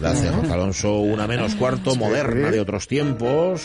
[0.00, 0.98] Gracias, Alonso.
[0.98, 3.62] Una menos cuarto, moderna de otros tiempos.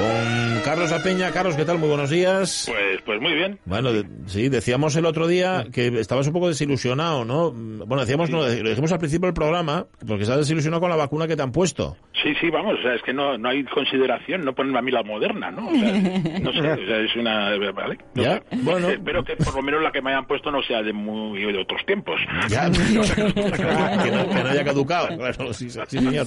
[0.00, 1.30] Con Carlos Apeña.
[1.30, 1.78] Carlos, ¿qué tal?
[1.78, 2.64] Muy buenos días.
[2.70, 3.58] Pues, pues muy bien.
[3.66, 7.50] Bueno, de- sí, decíamos el otro día que estabas un poco desilusionado, ¿no?
[7.52, 11.26] Bueno, decíamos, no, lo dijimos al principio del programa, porque estás desilusionado con la vacuna
[11.28, 11.98] que te han puesto.
[12.22, 14.90] Sí, sí, vamos, o sea, es que no, no hay consideración, no ponen a mí
[14.90, 15.68] la moderna, ¿no?
[15.68, 17.50] O sea, no sé, o sea, es una...
[17.72, 17.98] ¿vale?
[18.14, 18.88] No Ya, bueno.
[18.88, 21.58] Espero que por lo menos la que me hayan puesto no sea de muy de
[21.60, 22.20] otros tiempos.
[22.48, 25.08] Ya, que, no, que no haya caducado.
[25.16, 26.26] Claro, sí, sí, señor.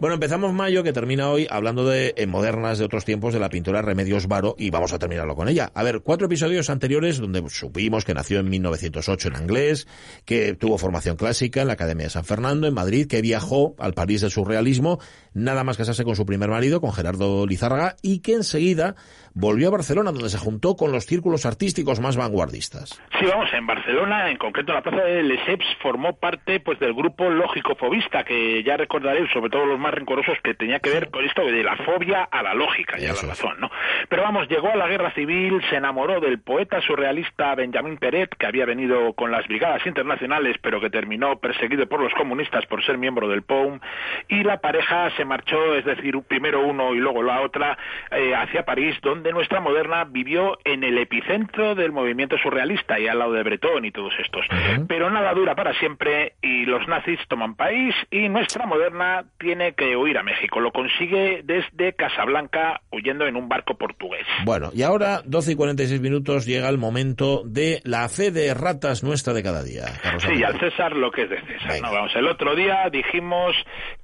[0.00, 3.48] Bueno, empezamos mayo, que termina hoy, hablando de en modernas de otros tiempos de la
[3.48, 5.70] pintora Remedios Varo, y vamos a terminarlo con ella.
[5.74, 9.88] A ver, cuatro episodios anteriores donde supimos que nació en 1908 en inglés,
[10.26, 13.94] que tuvo formación clásica en la Academia de San Fernando, en Madrid, que viajó al
[13.94, 14.98] París del surrealismo,
[15.32, 18.96] nada más casarse con su primer marido, con Gerardo Lizárraga, y que enseguida
[19.32, 23.00] volvió a Barcelona, donde se juntó con los círculos artísticos más vanguardistas.
[23.18, 26.92] Sí, vamos, en Barcelona, en concreto en la plaza de Lesseps, formó parte pues del
[26.92, 31.24] grupo lógico-fobista, que ya recordaréis, sobre todo los más rencorosos, que tenía que ver con
[31.24, 33.70] esto de la fobia a la lógica y a la razón, ¿no?
[34.08, 38.46] Pero vamos, llegó a la guerra civil, se enamoró del poeta surrealista Benjamin Peret, que
[38.46, 42.98] había venido con las brigadas internacionales, pero que terminó perseguido por los comunistas por ser
[42.98, 43.80] miembro del POUM,
[44.28, 47.76] y la pareja se marchó, es decir, primero uno y luego la otra,
[48.10, 53.18] eh, hacia París, donde nuestra moderna vivió en el epicentro del movimiento surrealista y al
[53.18, 54.46] lado de Breton y todos estos.
[54.88, 59.96] Pero nada dura para siempre y los nazis toman país y nuestra moderna tiene que
[59.96, 60.60] huir a México.
[60.60, 64.26] Lo consigue desde Casablanca huyendo en un barco portugués.
[64.44, 69.02] Bueno, y ahora, 12 y 46 minutos, llega el momento de la fe de ratas
[69.02, 69.84] nuestra de cada día.
[70.02, 71.80] Carlos Sí, al César lo que es de César.
[71.82, 73.54] No, vamos, el otro día dijimos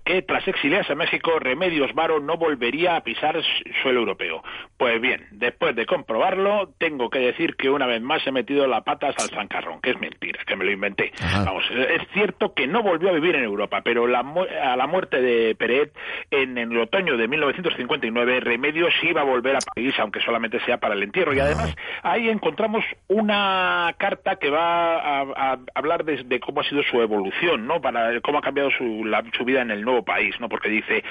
[0.05, 3.41] que tras exiliarse a México, Remedios Varo no volvería a pisar
[3.83, 4.43] suelo europeo.
[4.77, 8.81] Pues bien, después de comprobarlo, tengo que decir que una vez más he metido la
[8.83, 11.13] patas al zancarrón, que es mentira, que me lo inventé.
[11.23, 11.45] Ajá.
[11.45, 14.25] Vamos, es cierto que no volvió a vivir en Europa, pero la
[14.63, 15.93] a la muerte de Peret
[16.31, 20.79] en, en el otoño de 1959, Remedios iba a volver a París, aunque solamente sea
[20.79, 21.33] para el entierro.
[21.35, 26.65] Y además, ahí encontramos una carta que va a, a hablar de, de cómo ha
[26.65, 27.81] sido su evolución, ¿no?
[27.81, 30.49] Para cómo ha cambiado su, la- su vida en el país, ¿no?
[30.49, 31.05] Porque dice,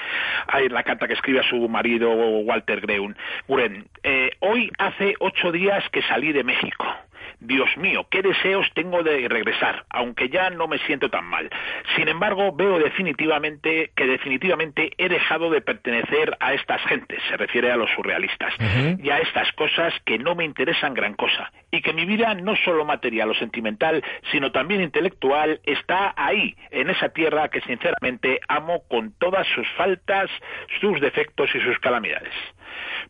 [0.48, 3.16] hay la carta que escribe a su marido Walter Greun,
[4.02, 6.84] eh, hoy hace ocho días que salí de México.
[7.44, 11.50] Dios mío, qué deseos tengo de regresar, aunque ya no me siento tan mal.
[11.96, 17.72] Sin embargo, veo definitivamente que definitivamente he dejado de pertenecer a estas gentes, se refiere
[17.72, 18.54] a los surrealistas,
[19.02, 22.54] y a estas cosas que no me interesan gran cosa, y que mi vida no
[22.56, 28.84] solo material o sentimental, sino también intelectual está ahí, en esa tierra que sinceramente amo
[28.88, 30.30] con todas sus faltas,
[30.80, 32.32] sus defectos y sus calamidades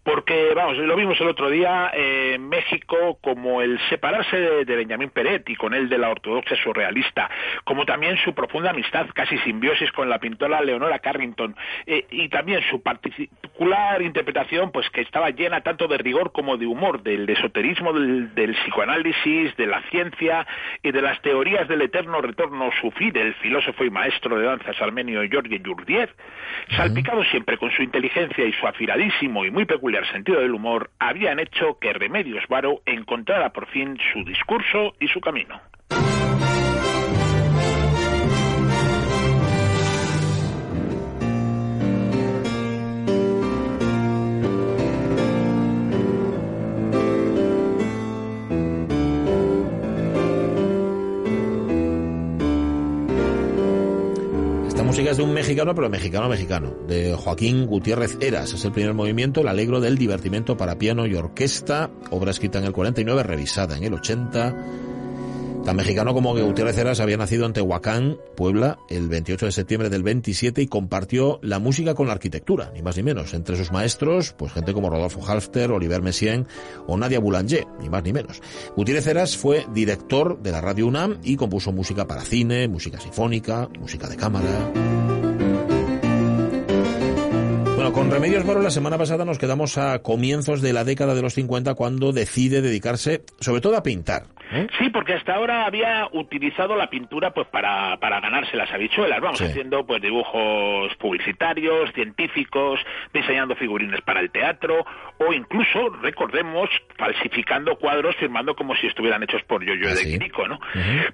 [0.05, 4.77] porque vamos lo vimos el otro día eh, en México como el separarse de, de
[4.77, 7.31] Benjamín Peret y con él de la ortodoxia surrealista
[7.65, 11.55] como también su profunda amistad casi simbiosis con la pintora Leonora Carrington
[11.87, 16.67] eh, y también su particular interpretación pues que estaba llena tanto de rigor como de
[16.67, 20.47] humor del esoterismo del, del psicoanálisis de la ciencia
[20.83, 25.23] y de las teorías del eterno retorno sufí del filósofo y maestro de danzas armenio
[25.31, 26.11] Georgi Yurdiev
[26.77, 31.39] salpicado siempre con su inteligencia y su afiladísimo y muy peculiar sentido del humor, habían
[31.39, 35.61] hecho que Remedios Varo encontrara por fin su discurso y su camino.
[54.93, 58.53] Música es de un mexicano, pero mexicano mexicano, de Joaquín Gutiérrez Eras.
[58.53, 62.67] Es el primer movimiento, el alegro del divertimento para piano y orquesta, obra escrita en
[62.67, 64.55] el 49, revisada en el 80.
[65.65, 70.03] Tan mexicano como Gutiérrez Eras había nacido en Tehuacán, Puebla, el 28 de septiembre del
[70.03, 73.33] 27 y compartió la música con la arquitectura, ni más ni menos.
[73.33, 76.49] Entre sus maestros, pues gente como Rodolfo Halfter, Oliver Messiaen
[76.89, 78.43] o Nadia Boulanger, ni más ni menos.
[78.75, 83.69] Gutiérrez Eras fue director de la Radio UNAM y compuso música para cine, música sinfónica,
[83.79, 84.73] música de cámara.
[87.77, 91.23] Bueno, con Remedios Varo la semana pasada nos quedamos a comienzos de la década de
[91.23, 94.27] los 50 cuando decide dedicarse sobre todo a pintar.
[94.53, 94.67] ¿Eh?
[94.79, 99.39] Sí, porque hasta ahora había utilizado la pintura pues para, para ganarse las habichuelas, vamos,
[99.39, 99.45] Sí.
[99.47, 102.81] haciendo pues dibujos publicitarios, científicos,
[103.13, 104.85] diseñando figurines para el teatro
[105.19, 110.13] o incluso, recordemos, falsificando cuadros firmando como si estuvieran hechos por Yoyo Ah, de sí.
[110.19, 110.59] Quirico, ¿no?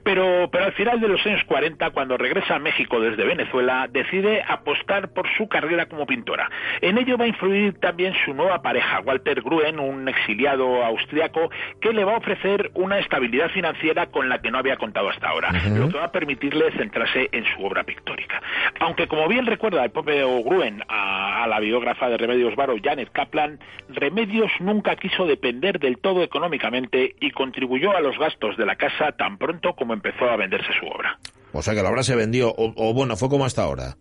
[0.03, 4.43] Pero, pero al final de los años 40, cuando regresa a México desde Venezuela, decide
[4.47, 6.51] apostar por su carrera como pintora.
[6.81, 11.51] En ello va a influir también su nueva pareja, Walter Gruen, un exiliado austriaco,
[11.81, 15.29] que le va a ofrecer una estabilidad financiera con la que no había contado hasta
[15.29, 18.41] ahora, lo que va a permitirle centrarse en su obra pictórica.
[18.81, 23.11] Aunque, como bien recuerda el propio Gruen a, a la biógrafa de Remedios Varo, Janet
[23.13, 23.59] Kaplan,
[23.89, 29.13] Remedios nunca quiso depender del todo económicamente y contribuyó a los gastos de la casa
[29.13, 31.19] tan pronto como empezó a venderse su obra.
[31.53, 33.97] O sea que la obra se vendió, o, o bueno, fue como hasta ahora.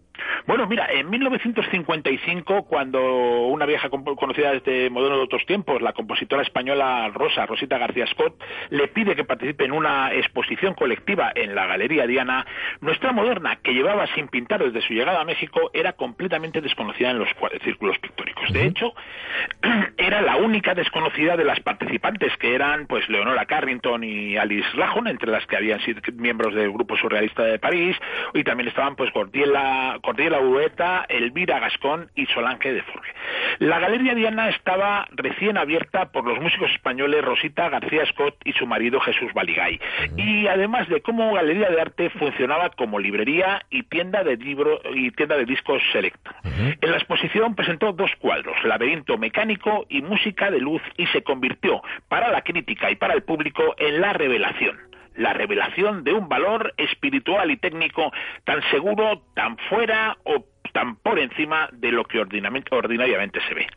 [0.48, 6.42] Bueno, mira, en 1955, cuando una vieja conocida desde moderno de otros tiempos, la compositora
[6.42, 11.66] española Rosa, Rosita García Scott, le pide que participe en una exposición colectiva en la
[11.66, 12.46] Galería Diana,
[12.80, 17.20] nuestra moderna, que llevaba sin pintar desde su llegada a México, era completamente desconocida en
[17.20, 17.28] los
[17.66, 18.50] círculos pictóricos.
[18.54, 18.94] De hecho,
[19.98, 25.10] era la única desconocida de las participantes, que eran pues Leonora Carrington y Alice Rajon,
[25.10, 27.98] entre las que habían sido miembros del grupo surrealista de París,
[28.34, 30.37] y también estaban pues Gordiela, Gordiela
[31.10, 33.14] Elvira Gascón y Solange de Forge.
[33.60, 38.66] La Galería Diana estaba recién abierta por los músicos españoles Rosita García Scott y su
[38.68, 39.80] marido Jesús Baligay.
[40.16, 45.12] Y además de como galería de arte funcionaba como librería y tienda de libro y
[45.12, 46.32] tienda de discos selecto.
[46.82, 51.82] En la exposición presentó dos cuadros, Laberinto mecánico y Música de luz y se convirtió
[52.08, 54.87] para la crítica y para el público en la revelación
[55.18, 58.12] la revelación de un valor espiritual y técnico
[58.46, 63.68] tan seguro, tan fuera o tan por encima de lo que ordinariamente se ve.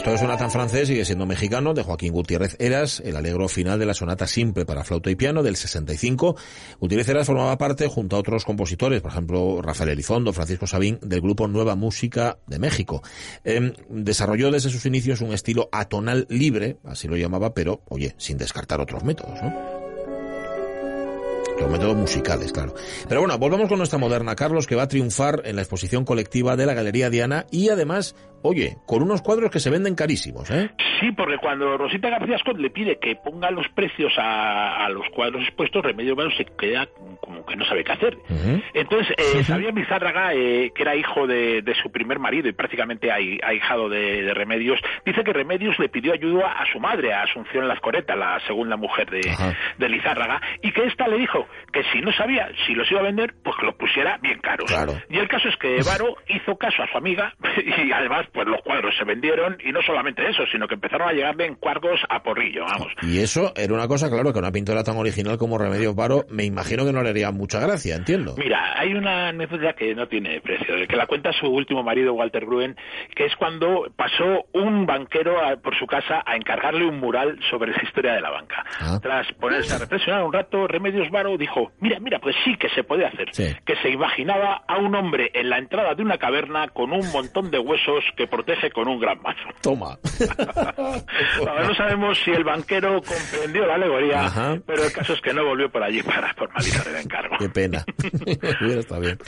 [0.00, 3.84] Esto suena tan francés, sigue siendo mexicano, de Joaquín Gutiérrez Eras, el alegro final de
[3.84, 6.36] la sonata simple para flauta y piano del 65.
[6.80, 11.20] Gutiérrez Eras formaba parte, junto a otros compositores, por ejemplo, Rafael Elizondo, Francisco Sabín, del
[11.20, 13.02] grupo Nueva Música de México.
[13.44, 18.38] Em, desarrolló desde sus inicios un estilo atonal libre, así lo llamaba, pero, oye, sin
[18.38, 19.80] descartar otros métodos, ¿no?
[21.60, 22.74] Los métodos musicales, claro.
[23.06, 26.56] Pero bueno, volvamos con nuestra moderna, Carlos, que va a triunfar en la exposición colectiva
[26.56, 30.70] de la Galería Diana y además, oye, con unos cuadros que se venden carísimos, ¿eh?
[31.00, 35.08] Sí, porque cuando Rosita García Scott le pide que ponga los precios a, a los
[35.10, 36.86] cuadros expuestos, Remedios Varo se queda
[37.20, 38.18] como que no sabe qué hacer.
[38.74, 43.10] Entonces, eh, Xavier Bizárraga, eh, que era hijo de, de su primer marido y prácticamente
[43.10, 47.22] ahi- ahijado de, de Remedios, dice que Remedios le pidió ayuda a su madre, a
[47.22, 52.12] Asunción Lazcoreta, la segunda mujer de, Lizárraga, y que ésta le dijo que si no
[52.12, 54.70] sabía si los iba a vender, pues que los pusiera bien caros.
[54.70, 54.92] Claro.
[55.08, 57.34] Y el caso es que Varo hizo caso a su amiga
[57.86, 61.12] y además pues los cuadros se vendieron y no solamente eso, sino que empezaron a
[61.12, 62.88] llegarle encargos a porrillo, vamos.
[63.02, 66.44] Y eso era una cosa, claro, que una pintora tan original como Remedios Varo, me
[66.44, 68.34] imagino que no le haría mucha gracia, entiendo.
[68.38, 72.46] Mira, hay una anécdota que no tiene precio, que la cuenta su último marido, Walter
[72.46, 72.76] Gruen,
[73.14, 77.72] que es cuando pasó un banquero a- por su casa a encargarle un mural sobre
[77.72, 78.64] la historia de la banca.
[78.80, 78.98] Ah.
[79.02, 82.84] Tras ponerse a reflexionar un rato, Remedios Varo dijo, mira, mira, pues sí que se
[82.84, 83.28] puede hacer.
[83.32, 83.54] Sí.
[83.64, 87.50] Que se imaginaba a un hombre en la entrada de una caverna con un montón
[87.50, 89.48] de huesos que protege con un gran mazo.
[89.62, 89.96] Toma.
[91.38, 94.58] Ahora no sabemos si el banquero comprendió la alegoría, Ajá.
[94.66, 97.36] pero el caso es que no volvió por allí para formalizar el encargo.
[97.38, 97.82] Qué pena.
[98.60, 99.18] Estado bien.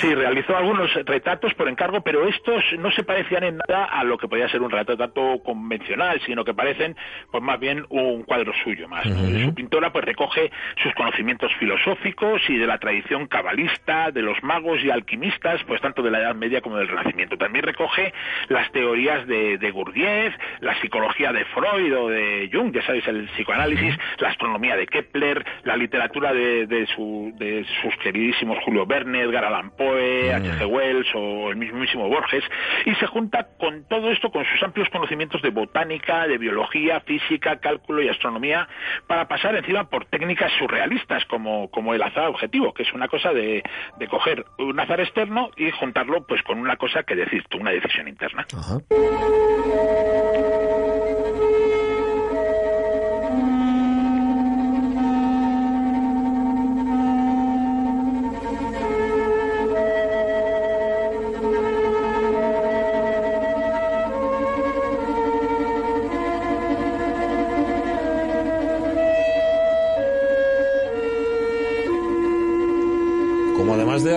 [0.00, 4.18] Sí, realizó algunos retratos por encargo, pero estos no se parecían en nada a lo
[4.18, 6.94] que podía ser un retrato convencional, sino que parecen
[7.30, 9.06] pues más bien un cuadro suyo más.
[9.06, 9.30] ¿no?
[9.30, 10.50] Y Su pintora pues recoge
[10.82, 16.02] sus conocimientos filosóficos y de la tradición cabalista, de los magos y alquimistas, pues tanto
[16.02, 17.38] de la Edad Media como del Renacimiento.
[17.38, 18.12] También recoge
[18.48, 23.26] las teorías de, de Gurdjieff, la psicología de Freud o de Jung, ya sabéis, el
[23.30, 29.20] psicoanálisis, la astronomía de Kepler, la literatura de, de, su- de sus queridísimos Julio Verne,
[29.22, 30.66] Edgar Allan Poe, H.G.
[30.66, 32.44] Wells o el mismísimo Borges,
[32.86, 37.58] y se junta con todo esto, con sus amplios conocimientos de botánica, de biología, física,
[37.60, 38.68] cálculo y astronomía,
[39.06, 43.32] para pasar encima por técnicas surrealistas como, como el azar objetivo, que es una cosa
[43.32, 43.62] de,
[43.98, 47.70] de coger un azar externo y juntarlo pues con una cosa que decir tú, una
[47.70, 48.31] decisión interna.
[48.36, 48.80] Ajá.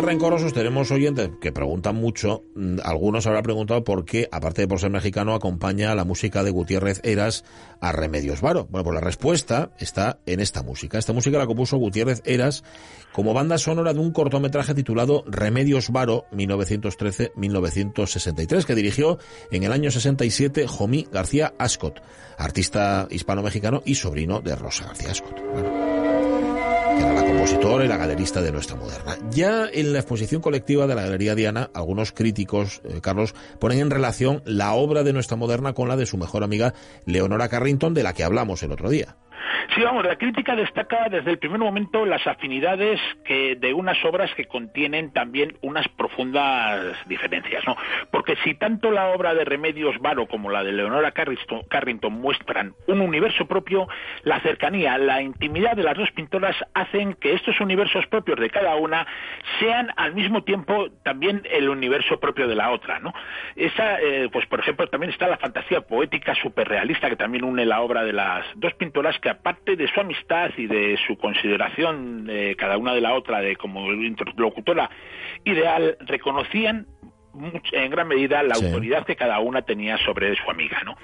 [0.05, 2.43] Rencorosos, tenemos oyentes que preguntan mucho.
[2.55, 6.51] Mm, algunos habrán preguntado por qué, aparte de por ser mexicano, acompaña la música de
[6.51, 7.43] Gutiérrez Eras
[7.81, 8.67] a Remedios Varo.
[8.69, 10.97] Bueno, pues la respuesta está en esta música.
[10.97, 12.63] Esta música la compuso Gutiérrez Eras
[13.11, 19.17] como banda sonora de un cortometraje titulado Remedios Varo 1913-1963, que dirigió
[19.51, 22.01] en el año 67 Jomí García Ascot,
[22.37, 25.94] artista hispano-mexicano y sobrino de Rosa García Ascot
[27.35, 29.17] que era galerista de nuestra moderna.
[29.31, 33.89] Ya en la exposición colectiva de la Galería Diana, algunos críticos, eh, Carlos, ponen en
[33.89, 36.73] relación la obra de nuestra moderna con la de su mejor amiga
[37.05, 39.17] Leonora Carrington, de la que hablamos el otro día.
[39.73, 44.33] Sí, vamos, la crítica destaca desde el primer momento las afinidades que de unas obras
[44.35, 47.75] que contienen también unas profundas diferencias, ¿no?
[48.11, 53.01] Porque si tanto la obra de Remedios Varo como la de Leonora Carrington muestran un
[53.01, 53.87] universo propio,
[54.23, 58.75] la cercanía, la intimidad de las dos pintoras hacen que estos universos propios de cada
[58.75, 59.05] una
[59.59, 63.13] sean al mismo tiempo también el universo propio de la otra, ¿no?
[63.55, 67.81] Esa, eh, pues por ejemplo, también está la fantasía poética superrealista que también une la
[67.81, 72.55] obra de las dos pintoras que aparte de su amistad y de su consideración de
[72.55, 74.87] cada una de la otra de como interlocutora
[75.43, 76.85] ideal, reconocían
[77.71, 80.81] en gran medida la autoridad que cada una tenía sobre su amiga.
[80.83, 80.95] ¿no?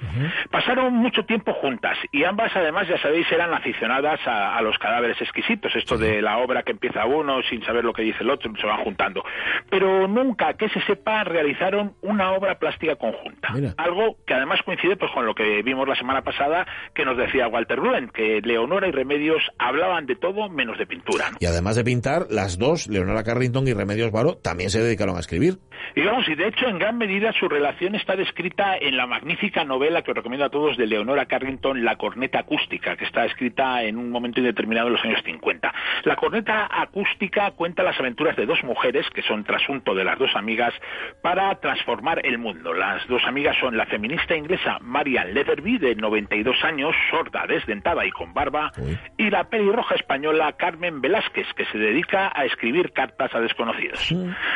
[0.50, 5.76] Pasaron mucho tiempo juntas y ambas, además, ya sabéis, eran aficionadas a, los cadáveres exquisitos.
[5.76, 8.68] Esto de la obra que empieza uno sin saber lo que dice el otro, se
[8.68, 9.24] van juntando.
[9.70, 13.54] Pero nunca, que se sepa, realizaron una obra plástica conjunta.
[13.78, 17.48] Algo que además coincide pues, con lo que vimos la semana pasada que nos decía
[17.48, 21.26] Walter Bluen, que Leonora y Remedios hablaban de todo menos de pintura.
[21.40, 25.20] Y además de pintar, las dos, Leonora Carrington y Remedios Varo, también se dedicaron a
[25.20, 25.60] escribir.
[25.96, 29.64] Y vamos, y de hecho en gran medida su relación está descrita en la magnífica
[29.64, 33.84] novela que os recomiendo a todos de Leonora Carrington, La corneta acústica, que está escrita
[33.84, 35.74] en un momento indeterminado en los años 50.
[36.04, 40.36] La corneta acústica cuenta las aventuras de dos mujeres, que son trasunto de las dos
[40.36, 40.74] amigas,
[41.22, 42.74] para transformar el mundo.
[42.74, 48.12] Las dos amigas son la feminista inglesa Marian Leatherby, de 92 años, sorda, desdentada y
[48.12, 48.72] con barba,
[49.18, 54.14] y la pelirroja española Carmen Velázquez, que se dedica a escribir cartas a desconocidos.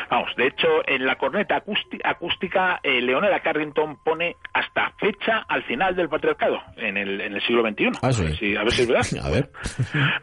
[0.10, 5.96] Vamos, de hecho, en la corneta acústica, eh, Leonora Carrington pone hasta fecha al final
[5.96, 7.92] del patriarcado en el, en el siglo XXI.
[8.02, 8.56] Ah, sí.
[8.58, 9.06] a ver si es verdad.
[9.24, 9.50] a ver.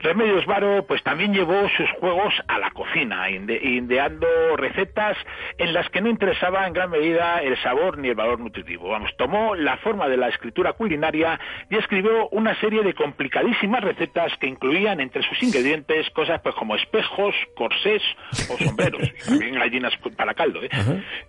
[0.01, 5.17] Remedios Varo pues también llevó sus juegos a la cocina, ideando recetas
[5.59, 8.91] en las que no interesaba en gran medida el sabor ni el valor nutritivo.
[8.91, 11.39] Vamos, tomó la forma de la escritura culinaria
[11.71, 16.77] y escribió una serie de complicadísimas recetas que incluían entre sus ingredientes cosas pues como
[16.77, 18.03] espejos, corsés
[18.51, 20.63] o sombreros, también gallinas para caldo.
[20.63, 20.69] ¿eh?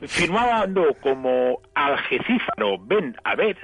[0.01, 3.57] Firmando como Algecífaro Ben Abed,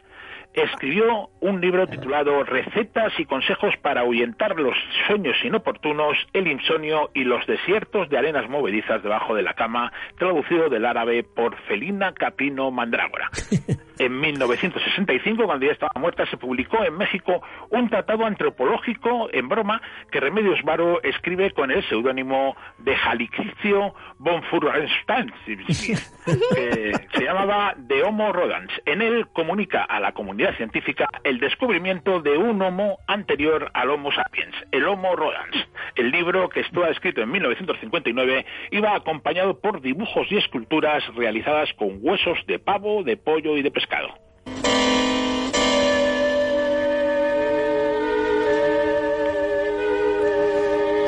[0.53, 4.75] escribió un libro titulado Recetas y consejos para ahuyentar los
[5.07, 10.69] sueños inoportunos, el insomnio y los desiertos de arenas movedizas debajo de la cama, traducido
[10.69, 13.29] del árabe por Felina Capino Mandrágora.
[13.99, 19.81] En 1965, cuando ya estaba muerta, se publicó en México un tratado antropológico en broma
[20.09, 28.01] que Remedios Varo escribe con el seudónimo de Jalicricio von Furrenstein, que se llamaba De
[28.03, 28.71] Homo Rodans.
[28.85, 34.13] En él comunica a la comunidad científica el descubrimiento de un Homo anterior al Homo
[34.13, 35.68] sapiens, el Homo Rodans.
[35.95, 41.99] El libro, que estuvo escrito en 1959, iba acompañado por dibujos y esculturas realizadas con
[42.01, 44.28] huesos de pavo, de pollo y de pescado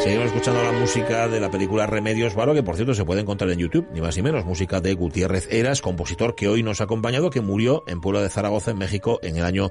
[0.04, 3.52] Seguimos escuchando la música de la película Remedios Varo, que por cierto se puede encontrar
[3.52, 4.46] en YouTube, ni más ni menos.
[4.46, 8.30] Música de Gutiérrez Eras, compositor que hoy nos ha acompañado, que murió en Puebla de
[8.30, 9.70] Zaragoza, en México, en el año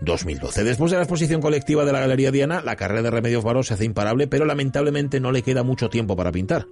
[0.00, 0.62] 2012.
[0.62, 3.74] Después de la exposición colectiva de la Galería Diana, la carrera de Remedios Varo se
[3.74, 6.68] hace imparable, pero lamentablemente no le queda mucho tiempo para pintar.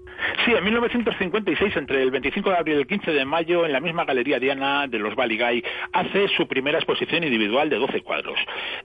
[0.50, 3.78] Sí, en 1956, entre el 25 de abril y el 15 de mayo, en la
[3.78, 8.36] misma Galería Diana de los Baligay, hace su primera exposición individual de 12 cuadros.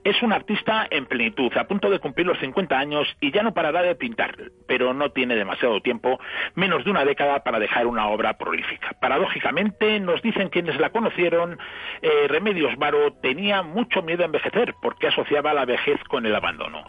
[0.04, 3.52] Es un artista en plenitud, a punto de cumplir los 50 años y ya no
[3.52, 4.36] parará de pintar,
[4.68, 6.20] pero no tiene demasiado tiempo,
[6.54, 8.92] menos de una década para dejar una obra prolífica.
[9.00, 11.58] Paradójicamente, nos dicen quienes la conocieron,
[12.00, 16.84] eh, Remedios Varo tenía mucho miedo a envejecer porque asociaba la vejez con el abandono.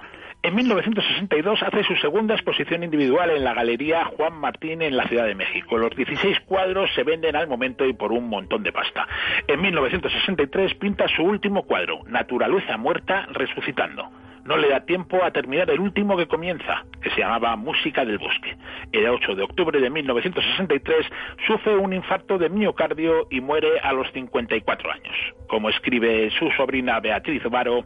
[0.48, 5.25] En 1962 hace su segunda exposición individual en la Galería Juan Martín en la Ciudad
[5.25, 5.77] de México.
[5.77, 9.06] Los 16 cuadros se venden al momento y por un montón de pasta.
[9.46, 14.10] En 1963 pinta su último cuadro, Naturaleza muerta resucitando
[14.48, 18.18] no le da tiempo a terminar el último que comienza, que se llamaba Música del
[18.18, 18.56] Bosque.
[18.94, 21.06] El 8 de octubre de 1963
[21.46, 25.16] sufre un infarto de miocardio y muere a los 54 años.
[25.50, 27.84] Como escribe su sobrina Beatriz Varo,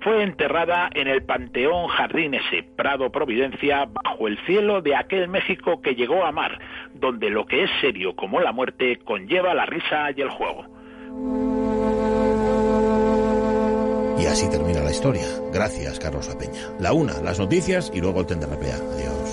[0.00, 5.80] fue enterrada en el Panteón Jardín S, Prado Providencia, bajo el cielo de aquel México
[5.80, 6.58] que llegó a amar,
[6.92, 11.53] donde lo que es serio como la muerte conlleva la risa y el juego.
[14.24, 15.26] Y así termina la historia.
[15.52, 16.72] Gracias, Carlos La Peña.
[16.78, 18.76] La una, las noticias y luego el Tenderrepea.
[18.76, 19.23] Adiós.